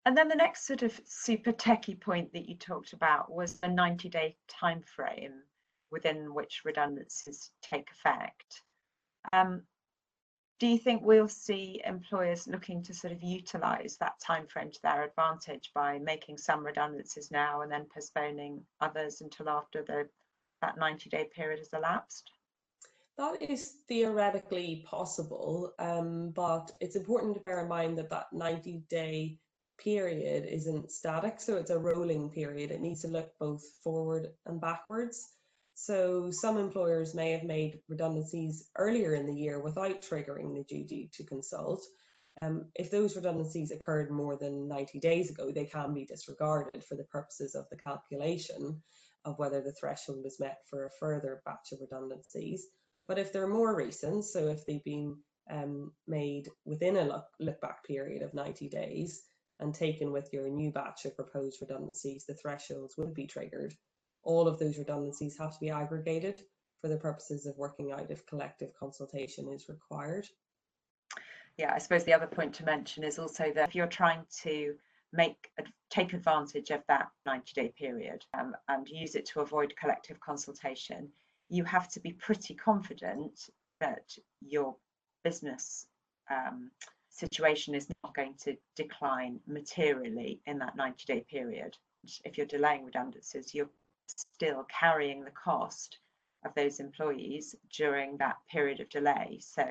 and 0.05 0.17
then 0.17 0.27
the 0.27 0.35
next 0.35 0.65
sort 0.65 0.83
of 0.83 0.99
super 1.05 1.51
techie 1.51 1.99
point 1.99 2.31
that 2.33 2.49
you 2.49 2.55
talked 2.55 2.93
about 2.93 3.31
was 3.31 3.59
a 3.63 3.67
90 3.67 4.09
day 4.09 4.35
time 4.47 4.81
frame 4.81 5.41
within 5.91 6.33
which 6.33 6.61
redundancies 6.65 7.51
take 7.61 7.87
effect. 7.91 8.61
Um, 9.33 9.63
do 10.59 10.67
you 10.67 10.77
think 10.77 11.01
we'll 11.03 11.27
see 11.27 11.81
employers 11.85 12.47
looking 12.47 12.83
to 12.83 12.93
sort 12.93 13.13
of 13.13 13.23
utilize 13.23 13.97
that 13.99 14.13
time 14.25 14.45
frame 14.47 14.71
to 14.71 14.81
their 14.83 15.03
advantage 15.03 15.71
by 15.73 15.97
making 15.97 16.37
some 16.37 16.63
redundancies 16.63 17.31
now 17.31 17.61
and 17.61 17.71
then 17.71 17.87
postponing 17.93 18.63
others 18.79 19.21
until 19.21 19.49
after 19.49 19.83
the 19.83 20.07
that 20.61 20.77
90 20.77 21.09
day 21.09 21.27
period 21.35 21.59
has 21.59 21.69
elapsed? 21.73 22.29
That 23.17 23.41
is 23.41 23.77
theoretically 23.87 24.85
possible, 24.87 25.73
um, 25.79 26.29
but 26.29 26.71
it's 26.79 26.95
important 26.95 27.35
to 27.35 27.41
bear 27.41 27.61
in 27.61 27.67
mind 27.67 27.97
that 27.97 28.09
that 28.11 28.31
90 28.31 28.83
day 28.89 29.37
period 29.83 30.45
isn't 30.45 30.91
static, 30.91 31.39
so 31.39 31.57
it's 31.57 31.71
a 31.71 31.79
rolling 31.79 32.29
period. 32.29 32.71
It 32.71 32.81
needs 32.81 33.01
to 33.01 33.07
look 33.07 33.31
both 33.39 33.63
forward 33.83 34.27
and 34.45 34.61
backwards. 34.61 35.29
So 35.73 36.29
some 36.31 36.57
employers 36.57 37.15
may 37.15 37.31
have 37.31 37.43
made 37.43 37.79
redundancies 37.89 38.69
earlier 38.77 39.15
in 39.15 39.25
the 39.25 39.33
year 39.33 39.59
without 39.59 40.01
triggering 40.01 40.53
the 40.53 40.63
duty 40.63 41.09
to 41.13 41.23
consult. 41.23 41.83
Um, 42.41 42.65
if 42.75 42.91
those 42.91 43.15
redundancies 43.15 43.71
occurred 43.71 44.11
more 44.11 44.35
than 44.35 44.67
90 44.67 44.99
days 44.99 45.29
ago, 45.29 45.51
they 45.51 45.65
can 45.65 45.93
be 45.93 46.05
disregarded 46.05 46.83
for 46.83 46.95
the 46.95 47.03
purposes 47.05 47.55
of 47.55 47.65
the 47.69 47.77
calculation 47.77 48.81
of 49.25 49.37
whether 49.37 49.61
the 49.61 49.73
threshold 49.73 50.25
is 50.25 50.39
met 50.39 50.57
for 50.69 50.85
a 50.85 50.91
further 50.99 51.41
batch 51.45 51.71
of 51.71 51.79
redundancies. 51.81 52.67
But 53.07 53.19
if 53.19 53.31
they're 53.31 53.47
more 53.47 53.75
recent, 53.75 54.25
so 54.25 54.47
if 54.47 54.65
they've 54.65 54.83
been 54.83 55.17
um, 55.49 55.91
made 56.07 56.47
within 56.65 56.97
a 56.97 57.03
look, 57.03 57.25
look 57.39 57.61
back 57.61 57.83
period 57.85 58.23
of 58.23 58.33
90 58.33 58.69
days, 58.69 59.23
and 59.61 59.73
taken 59.73 60.11
with 60.11 60.31
your 60.33 60.49
new 60.49 60.71
batch 60.71 61.05
of 61.05 61.15
proposed 61.15 61.61
redundancies, 61.61 62.25
the 62.25 62.33
thresholds 62.33 62.97
will 62.97 63.13
be 63.13 63.25
triggered. 63.25 63.75
All 64.23 64.47
of 64.47 64.59
those 64.59 64.77
redundancies 64.77 65.37
have 65.37 65.53
to 65.53 65.59
be 65.59 65.69
aggregated 65.69 66.43
for 66.81 66.87
the 66.87 66.97
purposes 66.97 67.45
of 67.45 67.57
working 67.57 67.91
out 67.91 68.09
if 68.09 68.25
collective 68.25 68.73
consultation 68.73 69.47
is 69.47 69.69
required. 69.69 70.27
Yeah, 71.57 71.73
I 71.73 71.77
suppose 71.77 72.03
the 72.03 72.13
other 72.13 72.27
point 72.27 72.55
to 72.55 72.65
mention 72.65 73.03
is 73.03 73.19
also 73.19 73.51
that 73.53 73.69
if 73.69 73.75
you're 73.75 73.87
trying 73.87 74.25
to 74.43 74.75
make 75.13 75.51
take 75.89 76.13
advantage 76.13 76.69
of 76.69 76.81
that 76.87 77.09
90 77.25 77.51
day 77.53 77.73
period 77.77 78.25
um, 78.37 78.55
and 78.69 78.87
use 78.87 79.15
it 79.15 79.25
to 79.27 79.41
avoid 79.41 79.75
collective 79.79 80.19
consultation, 80.21 81.09
you 81.49 81.63
have 81.65 81.89
to 81.91 81.99
be 81.99 82.13
pretty 82.13 82.55
confident 82.55 83.49
that 83.81 84.15
your 84.39 84.75
business 85.23 85.85
um, 86.29 86.71
situation 87.11 87.75
is 87.75 87.87
not 88.03 88.15
going 88.15 88.35
to 88.43 88.55
decline 88.75 89.39
materially 89.45 90.41
in 90.45 90.57
that 90.59 90.75
90 90.75 91.05
day 91.05 91.25
period. 91.29 91.77
If 92.25 92.37
you're 92.37 92.47
delaying 92.47 92.85
redundancies, 92.85 93.53
you're 93.53 93.69
still 94.07 94.65
carrying 94.79 95.23
the 95.23 95.31
cost 95.31 95.99
of 96.45 96.53
those 96.55 96.79
employees 96.79 97.55
during 97.71 98.17
that 98.17 98.37
period 98.49 98.79
of 98.79 98.89
delay. 98.89 99.39
So 99.41 99.63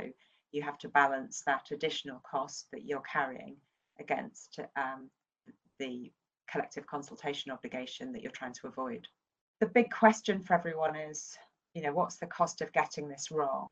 you 0.52 0.62
have 0.62 0.78
to 0.78 0.88
balance 0.88 1.42
that 1.46 1.70
additional 1.72 2.22
cost 2.30 2.70
that 2.72 2.84
you're 2.84 3.02
carrying 3.12 3.56
against 3.98 4.60
um, 4.76 5.10
the 5.78 6.12
collective 6.50 6.86
consultation 6.86 7.50
obligation 7.50 8.12
that 8.12 8.22
you're 8.22 8.32
trying 8.32 8.54
to 8.54 8.68
avoid. 8.68 9.06
The 9.60 9.66
big 9.66 9.90
question 9.90 10.40
for 10.40 10.54
everyone 10.54 10.96
is, 10.96 11.36
you 11.74 11.82
know, 11.82 11.92
what's 11.92 12.16
the 12.16 12.26
cost 12.26 12.60
of 12.60 12.72
getting 12.72 13.08
this 13.08 13.30
wrong? 13.30 13.68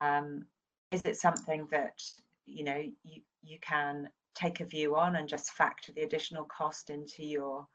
Um, 0.00 0.46
is 0.90 1.02
it 1.04 1.16
something 1.16 1.68
that 1.70 2.00
you 2.48 2.64
know 2.64 2.82
you 3.04 3.22
you 3.42 3.58
can 3.60 4.08
take 4.34 4.60
a 4.60 4.64
view 4.64 4.96
on 4.96 5.16
and 5.16 5.28
just 5.28 5.52
factor 5.52 5.92
the 5.92 6.02
additional 6.02 6.44
cost 6.44 6.90
into 6.90 7.24
your 7.24 7.66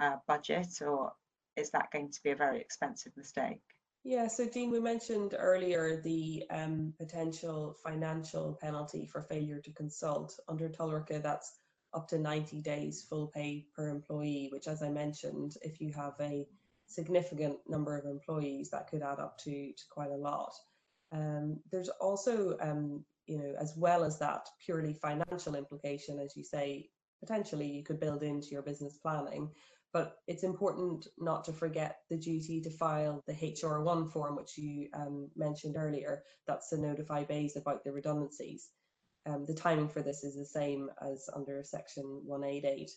uh, 0.00 0.16
budget 0.26 0.68
or 0.80 1.12
is 1.56 1.70
that 1.70 1.90
going 1.92 2.10
to 2.10 2.22
be 2.22 2.30
a 2.30 2.36
very 2.36 2.60
expensive 2.60 3.12
mistake? 3.16 3.60
Yeah 4.04 4.26
so 4.28 4.46
Jean 4.46 4.70
we 4.70 4.80
mentioned 4.80 5.34
earlier 5.38 6.00
the 6.02 6.44
um, 6.50 6.94
potential 6.98 7.76
financial 7.84 8.58
penalty 8.60 9.06
for 9.06 9.22
failure 9.22 9.60
to 9.60 9.72
consult. 9.72 10.38
Under 10.48 10.68
TULRCA 10.68 11.22
that's 11.22 11.52
up 11.94 12.06
to 12.08 12.18
90 12.18 12.60
days 12.62 13.06
full 13.08 13.28
pay 13.28 13.66
per 13.74 13.88
employee 13.88 14.48
which 14.52 14.68
as 14.68 14.82
I 14.82 14.90
mentioned 14.90 15.56
if 15.62 15.80
you 15.80 15.92
have 15.92 16.14
a 16.20 16.46
significant 16.88 17.58
number 17.68 17.96
of 17.96 18.06
employees 18.06 18.70
that 18.70 18.88
could 18.88 19.02
add 19.02 19.20
up 19.20 19.38
to, 19.38 19.50
to 19.50 19.82
quite 19.90 20.10
a 20.10 20.16
lot. 20.16 20.52
Um, 21.12 21.60
there's 21.70 21.88
also 21.88 22.56
um, 22.60 23.04
you 23.28 23.38
know, 23.38 23.54
as 23.58 23.74
well 23.76 24.04
as 24.04 24.18
that 24.18 24.48
purely 24.64 24.94
financial 24.94 25.54
implication, 25.54 26.18
as 26.18 26.36
you 26.36 26.44
say, 26.44 26.88
potentially 27.20 27.66
you 27.66 27.84
could 27.84 28.00
build 28.00 28.22
into 28.22 28.48
your 28.48 28.62
business 28.62 28.98
planning. 28.98 29.50
But 29.92 30.16
it's 30.26 30.44
important 30.44 31.06
not 31.18 31.44
to 31.44 31.52
forget 31.52 32.00
the 32.10 32.18
duty 32.18 32.60
to 32.60 32.70
file 32.70 33.22
the 33.26 33.32
HR1 33.32 34.12
form, 34.12 34.36
which 34.36 34.58
you 34.58 34.88
um, 34.92 35.30
mentioned 35.34 35.76
earlier. 35.78 36.22
That's 36.46 36.68
to 36.70 36.78
notify 36.78 37.24
BEIS 37.24 37.56
about 37.56 37.84
the 37.84 37.92
redundancies. 37.92 38.68
Um, 39.26 39.46
the 39.46 39.54
timing 39.54 39.88
for 39.88 40.02
this 40.02 40.24
is 40.24 40.36
the 40.36 40.44
same 40.44 40.90
as 41.02 41.28
under 41.34 41.62
Section 41.64 42.04
188. 42.24 42.90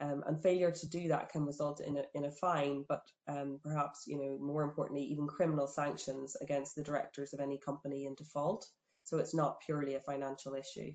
Um, 0.00 0.22
and 0.26 0.40
failure 0.40 0.70
to 0.70 0.88
do 0.88 1.08
that 1.08 1.30
can 1.30 1.44
result 1.44 1.80
in 1.80 1.96
a, 1.96 2.04
in 2.14 2.24
a 2.26 2.30
fine, 2.30 2.84
but 2.88 3.02
um, 3.26 3.58
perhaps, 3.62 4.04
you 4.06 4.16
know, 4.16 4.38
more 4.40 4.62
importantly, 4.62 5.02
even 5.04 5.26
criminal 5.26 5.66
sanctions 5.66 6.36
against 6.40 6.76
the 6.76 6.84
directors 6.84 7.32
of 7.32 7.40
any 7.40 7.58
company 7.58 8.06
in 8.06 8.14
default. 8.14 8.64
So 9.08 9.16
it's 9.16 9.34
not 9.34 9.60
purely 9.64 9.94
a 9.94 10.00
financial 10.00 10.54
issue. 10.54 10.92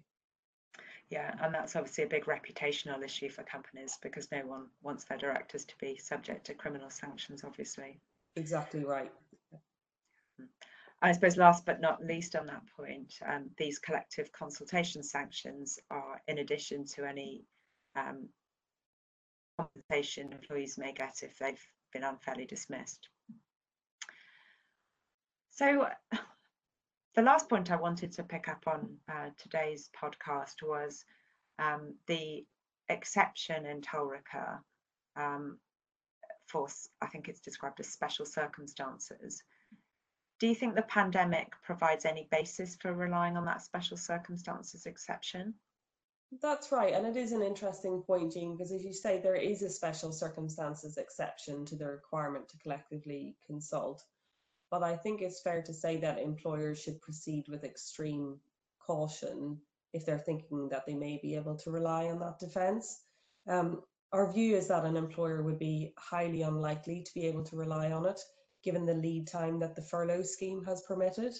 Yeah, 1.09 1.33
and 1.41 1.51
that's 1.51 1.75
obviously 1.75 2.03
a 2.03 2.07
big 2.07 2.25
reputational 2.25 3.03
issue 3.03 3.27
for 3.27 3.41
companies 3.41 3.97
because 4.03 4.31
no 4.31 4.45
one 4.45 4.67
wants 4.83 5.03
their 5.05 5.17
directors 5.17 5.65
to 5.65 5.73
be 5.79 5.97
subject 5.97 6.45
to 6.45 6.53
criminal 6.53 6.91
sanctions, 6.91 7.43
obviously. 7.43 7.99
Exactly 8.35 8.85
right. 8.85 9.11
I 11.01 11.11
suppose 11.11 11.37
last 11.37 11.65
but 11.65 11.81
not 11.81 12.05
least 12.05 12.35
on 12.35 12.45
that 12.45 12.61
point, 12.77 13.15
um, 13.27 13.49
these 13.57 13.79
collective 13.79 14.31
consultation 14.31 15.01
sanctions 15.01 15.79
are 15.89 16.21
in 16.27 16.37
addition 16.37 16.85
to 16.93 17.05
any 17.05 17.45
um, 17.95 18.29
compensation 19.57 20.31
employees 20.31 20.77
may 20.77 20.93
get 20.93 21.23
if 21.23 21.39
they've 21.39 21.67
been 21.91 22.03
unfairly 22.03 22.45
dismissed. 22.45 23.09
So 25.49 25.87
the 27.15 27.21
last 27.21 27.49
point 27.49 27.71
I 27.71 27.75
wanted 27.75 28.11
to 28.13 28.23
pick 28.23 28.47
up 28.47 28.63
on 28.67 28.97
uh, 29.09 29.29
today's 29.37 29.89
podcast 29.99 30.63
was 30.63 31.05
um, 31.59 31.93
the 32.07 32.45
exception 32.89 33.65
in 33.65 33.81
TULRCA 33.81 34.59
um, 35.15 35.59
for, 36.47 36.67
I 37.01 37.07
think 37.07 37.27
it's 37.27 37.39
described 37.39 37.79
as 37.79 37.87
special 37.87 38.25
circumstances. 38.25 39.43
Do 40.39 40.47
you 40.47 40.55
think 40.55 40.75
the 40.75 40.81
pandemic 40.83 41.53
provides 41.63 42.05
any 42.05 42.27
basis 42.31 42.75
for 42.75 42.93
relying 42.93 43.37
on 43.37 43.45
that 43.45 43.61
special 43.61 43.95
circumstances 43.95 44.85
exception? 44.85 45.53
That's 46.41 46.71
right. 46.71 46.93
And 46.93 47.05
it 47.05 47.15
is 47.15 47.31
an 47.31 47.43
interesting 47.43 48.01
point, 48.01 48.33
Jean, 48.33 48.57
because 48.57 48.71
as 48.71 48.83
you 48.83 48.91
say, 48.91 49.19
there 49.19 49.35
is 49.35 49.61
a 49.61 49.69
special 49.69 50.11
circumstances 50.11 50.97
exception 50.97 51.63
to 51.65 51.75
the 51.75 51.85
requirement 51.85 52.49
to 52.49 52.57
collectively 52.57 53.35
consult. 53.45 54.03
But 54.73 54.81
I 54.81 54.95
think 54.95 55.21
it's 55.21 55.39
fair 55.39 55.61
to 55.61 55.71
say 55.71 55.97
that 55.97 56.17
employers 56.17 56.81
should 56.81 56.99
proceed 56.99 57.45
with 57.47 57.63
extreme 57.63 58.39
caution 58.79 59.59
if 59.93 60.03
they're 60.03 60.17
thinking 60.17 60.67
that 60.69 60.87
they 60.87 60.95
may 60.95 61.19
be 61.21 61.35
able 61.35 61.55
to 61.57 61.69
rely 61.69 62.07
on 62.07 62.17
that 62.21 62.39
defence. 62.39 63.01
Um, 63.47 63.83
our 64.13 64.33
view 64.33 64.55
is 64.55 64.69
that 64.69 64.83
an 64.83 64.97
employer 64.97 65.43
would 65.43 65.59
be 65.59 65.93
highly 65.99 66.41
unlikely 66.41 67.03
to 67.03 67.13
be 67.13 67.27
able 67.27 67.43
to 67.43 67.55
rely 67.55 67.91
on 67.91 68.07
it, 68.07 68.19
given 68.63 68.83
the 68.83 68.95
lead 68.95 69.27
time 69.27 69.59
that 69.59 69.75
the 69.75 69.83
furlough 69.83 70.23
scheme 70.23 70.63
has 70.65 70.81
permitted. 70.87 71.33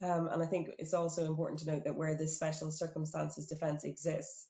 Um, 0.00 0.28
and 0.28 0.40
I 0.40 0.46
think 0.46 0.68
it's 0.78 0.94
also 0.94 1.26
important 1.26 1.58
to 1.58 1.72
note 1.72 1.82
that 1.82 1.96
where 1.96 2.14
this 2.14 2.36
special 2.36 2.70
circumstances 2.70 3.48
defence 3.48 3.82
exists, 3.82 4.46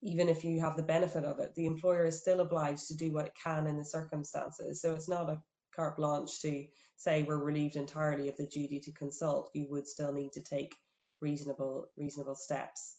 even 0.00 0.30
if 0.30 0.42
you 0.42 0.58
have 0.58 0.78
the 0.78 0.82
benefit 0.82 1.26
of 1.26 1.38
it, 1.38 1.54
the 1.54 1.66
employer 1.66 2.06
is 2.06 2.18
still 2.18 2.40
obliged 2.40 2.88
to 2.88 2.96
do 2.96 3.12
what 3.12 3.26
it 3.26 3.34
can 3.44 3.66
in 3.66 3.76
the 3.76 3.84
circumstances. 3.84 4.80
So 4.80 4.94
it's 4.94 5.06
not 5.06 5.28
a 5.28 5.42
carte 5.76 5.98
blanche 5.98 6.40
to 6.40 6.64
say 6.98 7.22
we're 7.22 7.38
relieved 7.38 7.76
entirely 7.76 8.28
of 8.28 8.36
the 8.36 8.46
duty 8.46 8.78
to 8.80 8.92
consult. 8.92 9.50
You 9.54 9.66
would 9.70 9.86
still 9.86 10.12
need 10.12 10.32
to 10.32 10.42
take 10.42 10.76
reasonable 11.22 11.86
reasonable 11.96 12.34
steps. 12.34 12.96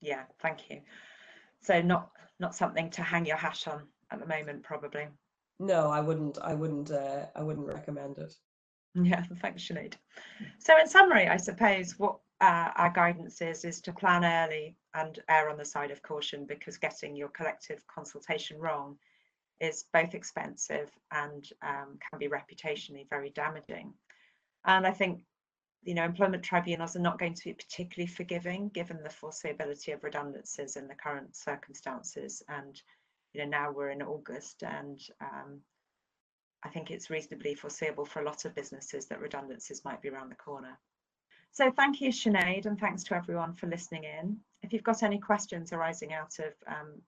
Yeah, 0.00 0.22
thank 0.40 0.70
you. 0.70 0.80
So 1.62 1.82
not 1.82 2.10
not 2.38 2.54
something 2.54 2.88
to 2.90 3.02
hang 3.02 3.26
your 3.26 3.36
hat 3.36 3.66
on 3.66 3.82
at 4.10 4.20
the 4.20 4.26
moment, 4.26 4.62
probably. 4.62 5.08
No, 5.58 5.90
I 5.90 6.00
wouldn't. 6.00 6.38
I 6.42 6.54
wouldn't. 6.54 6.90
Uh, 6.90 7.26
I 7.34 7.42
wouldn't 7.42 7.66
recommend 7.66 8.18
it. 8.18 8.32
Yeah, 8.94 9.22
thanks, 9.42 9.68
Sinead. 9.68 9.94
So 10.58 10.76
in 10.80 10.88
summary, 10.88 11.28
I 11.28 11.36
suppose 11.36 11.98
what 11.98 12.18
uh, 12.40 12.70
our 12.74 12.90
guidance 12.90 13.40
is, 13.42 13.64
is 13.64 13.80
to 13.82 13.92
plan 13.92 14.24
early 14.24 14.76
and 14.94 15.20
err 15.28 15.50
on 15.50 15.58
the 15.58 15.64
side 15.64 15.90
of 15.90 16.02
caution 16.02 16.46
because 16.46 16.78
getting 16.78 17.14
your 17.14 17.28
collective 17.28 17.86
consultation 17.86 18.58
wrong 18.58 18.96
is 19.60 19.84
both 19.92 20.14
expensive 20.14 20.90
and 21.10 21.48
um, 21.62 21.98
can 22.10 22.18
be 22.18 22.28
reputationally 22.28 23.08
very 23.08 23.30
damaging. 23.30 23.92
And 24.64 24.86
I 24.86 24.92
think, 24.92 25.20
you 25.82 25.94
know, 25.94 26.04
employment 26.04 26.42
tribunals 26.42 26.96
are 26.96 27.00
not 27.00 27.18
going 27.18 27.34
to 27.34 27.44
be 27.44 27.54
particularly 27.54 28.10
forgiving 28.10 28.68
given 28.68 29.02
the 29.02 29.08
foreseeability 29.08 29.94
of 29.94 30.04
redundancies 30.04 30.76
in 30.76 30.88
the 30.88 30.94
current 30.94 31.34
circumstances. 31.36 32.42
And, 32.48 32.80
you 33.32 33.42
know, 33.42 33.48
now 33.48 33.72
we're 33.72 33.90
in 33.90 34.02
August 34.02 34.62
and 34.62 35.00
um, 35.20 35.60
I 36.64 36.68
think 36.68 36.90
it's 36.90 37.10
reasonably 37.10 37.54
foreseeable 37.54 38.04
for 38.04 38.20
a 38.20 38.24
lot 38.24 38.44
of 38.44 38.54
businesses 38.54 39.06
that 39.06 39.20
redundancies 39.20 39.84
might 39.84 40.02
be 40.02 40.08
around 40.08 40.30
the 40.30 40.36
corner. 40.36 40.78
So 41.52 41.70
thank 41.70 42.00
you, 42.00 42.10
Sinead, 42.10 42.66
and 42.66 42.78
thanks 42.78 43.04
to 43.04 43.16
everyone 43.16 43.54
for 43.54 43.66
listening 43.68 44.04
in. 44.04 44.38
If 44.62 44.72
you've 44.72 44.82
got 44.82 45.02
any 45.02 45.18
questions 45.18 45.72
arising 45.72 46.12
out 46.12 46.38
of 46.38 46.52
um, 46.66 47.00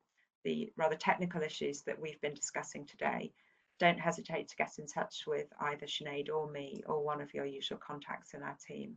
the 0.45 0.73
rather 0.77 0.97
technical 0.97 1.43
issues 1.43 1.83
that 1.83 2.01
we've 2.01 2.21
been 2.21 2.35
discussing 2.35 2.87
today, 2.87 3.33
don't 3.79 3.99
hesitate 3.99 4.49
to 4.49 4.57
get 4.57 4.79
in 4.79 4.87
touch 4.87 5.25
with 5.27 5.47
either 5.61 5.87
Sinead 5.87 6.29
or 6.29 6.51
me 6.51 6.83
or 6.87 7.03
one 7.03 7.21
of 7.21 7.33
your 7.33 7.47
usual 7.47 7.79
contacts 7.79 8.35
in 8.35 8.43
our 8.43 8.57
team. 8.67 8.97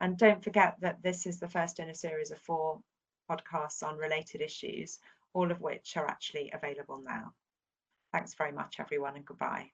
And 0.00 0.18
don't 0.18 0.44
forget 0.44 0.76
that 0.80 1.02
this 1.02 1.26
is 1.26 1.40
the 1.40 1.48
first 1.48 1.80
in 1.80 1.88
a 1.88 1.94
series 1.94 2.30
of 2.30 2.38
four 2.40 2.80
podcasts 3.30 3.82
on 3.82 3.96
related 3.96 4.40
issues, 4.40 4.98
all 5.32 5.50
of 5.50 5.60
which 5.60 5.96
are 5.96 6.06
actually 6.06 6.50
available 6.54 7.00
now. 7.02 7.32
Thanks 8.12 8.34
very 8.34 8.52
much, 8.52 8.76
everyone, 8.78 9.16
and 9.16 9.24
goodbye. 9.24 9.70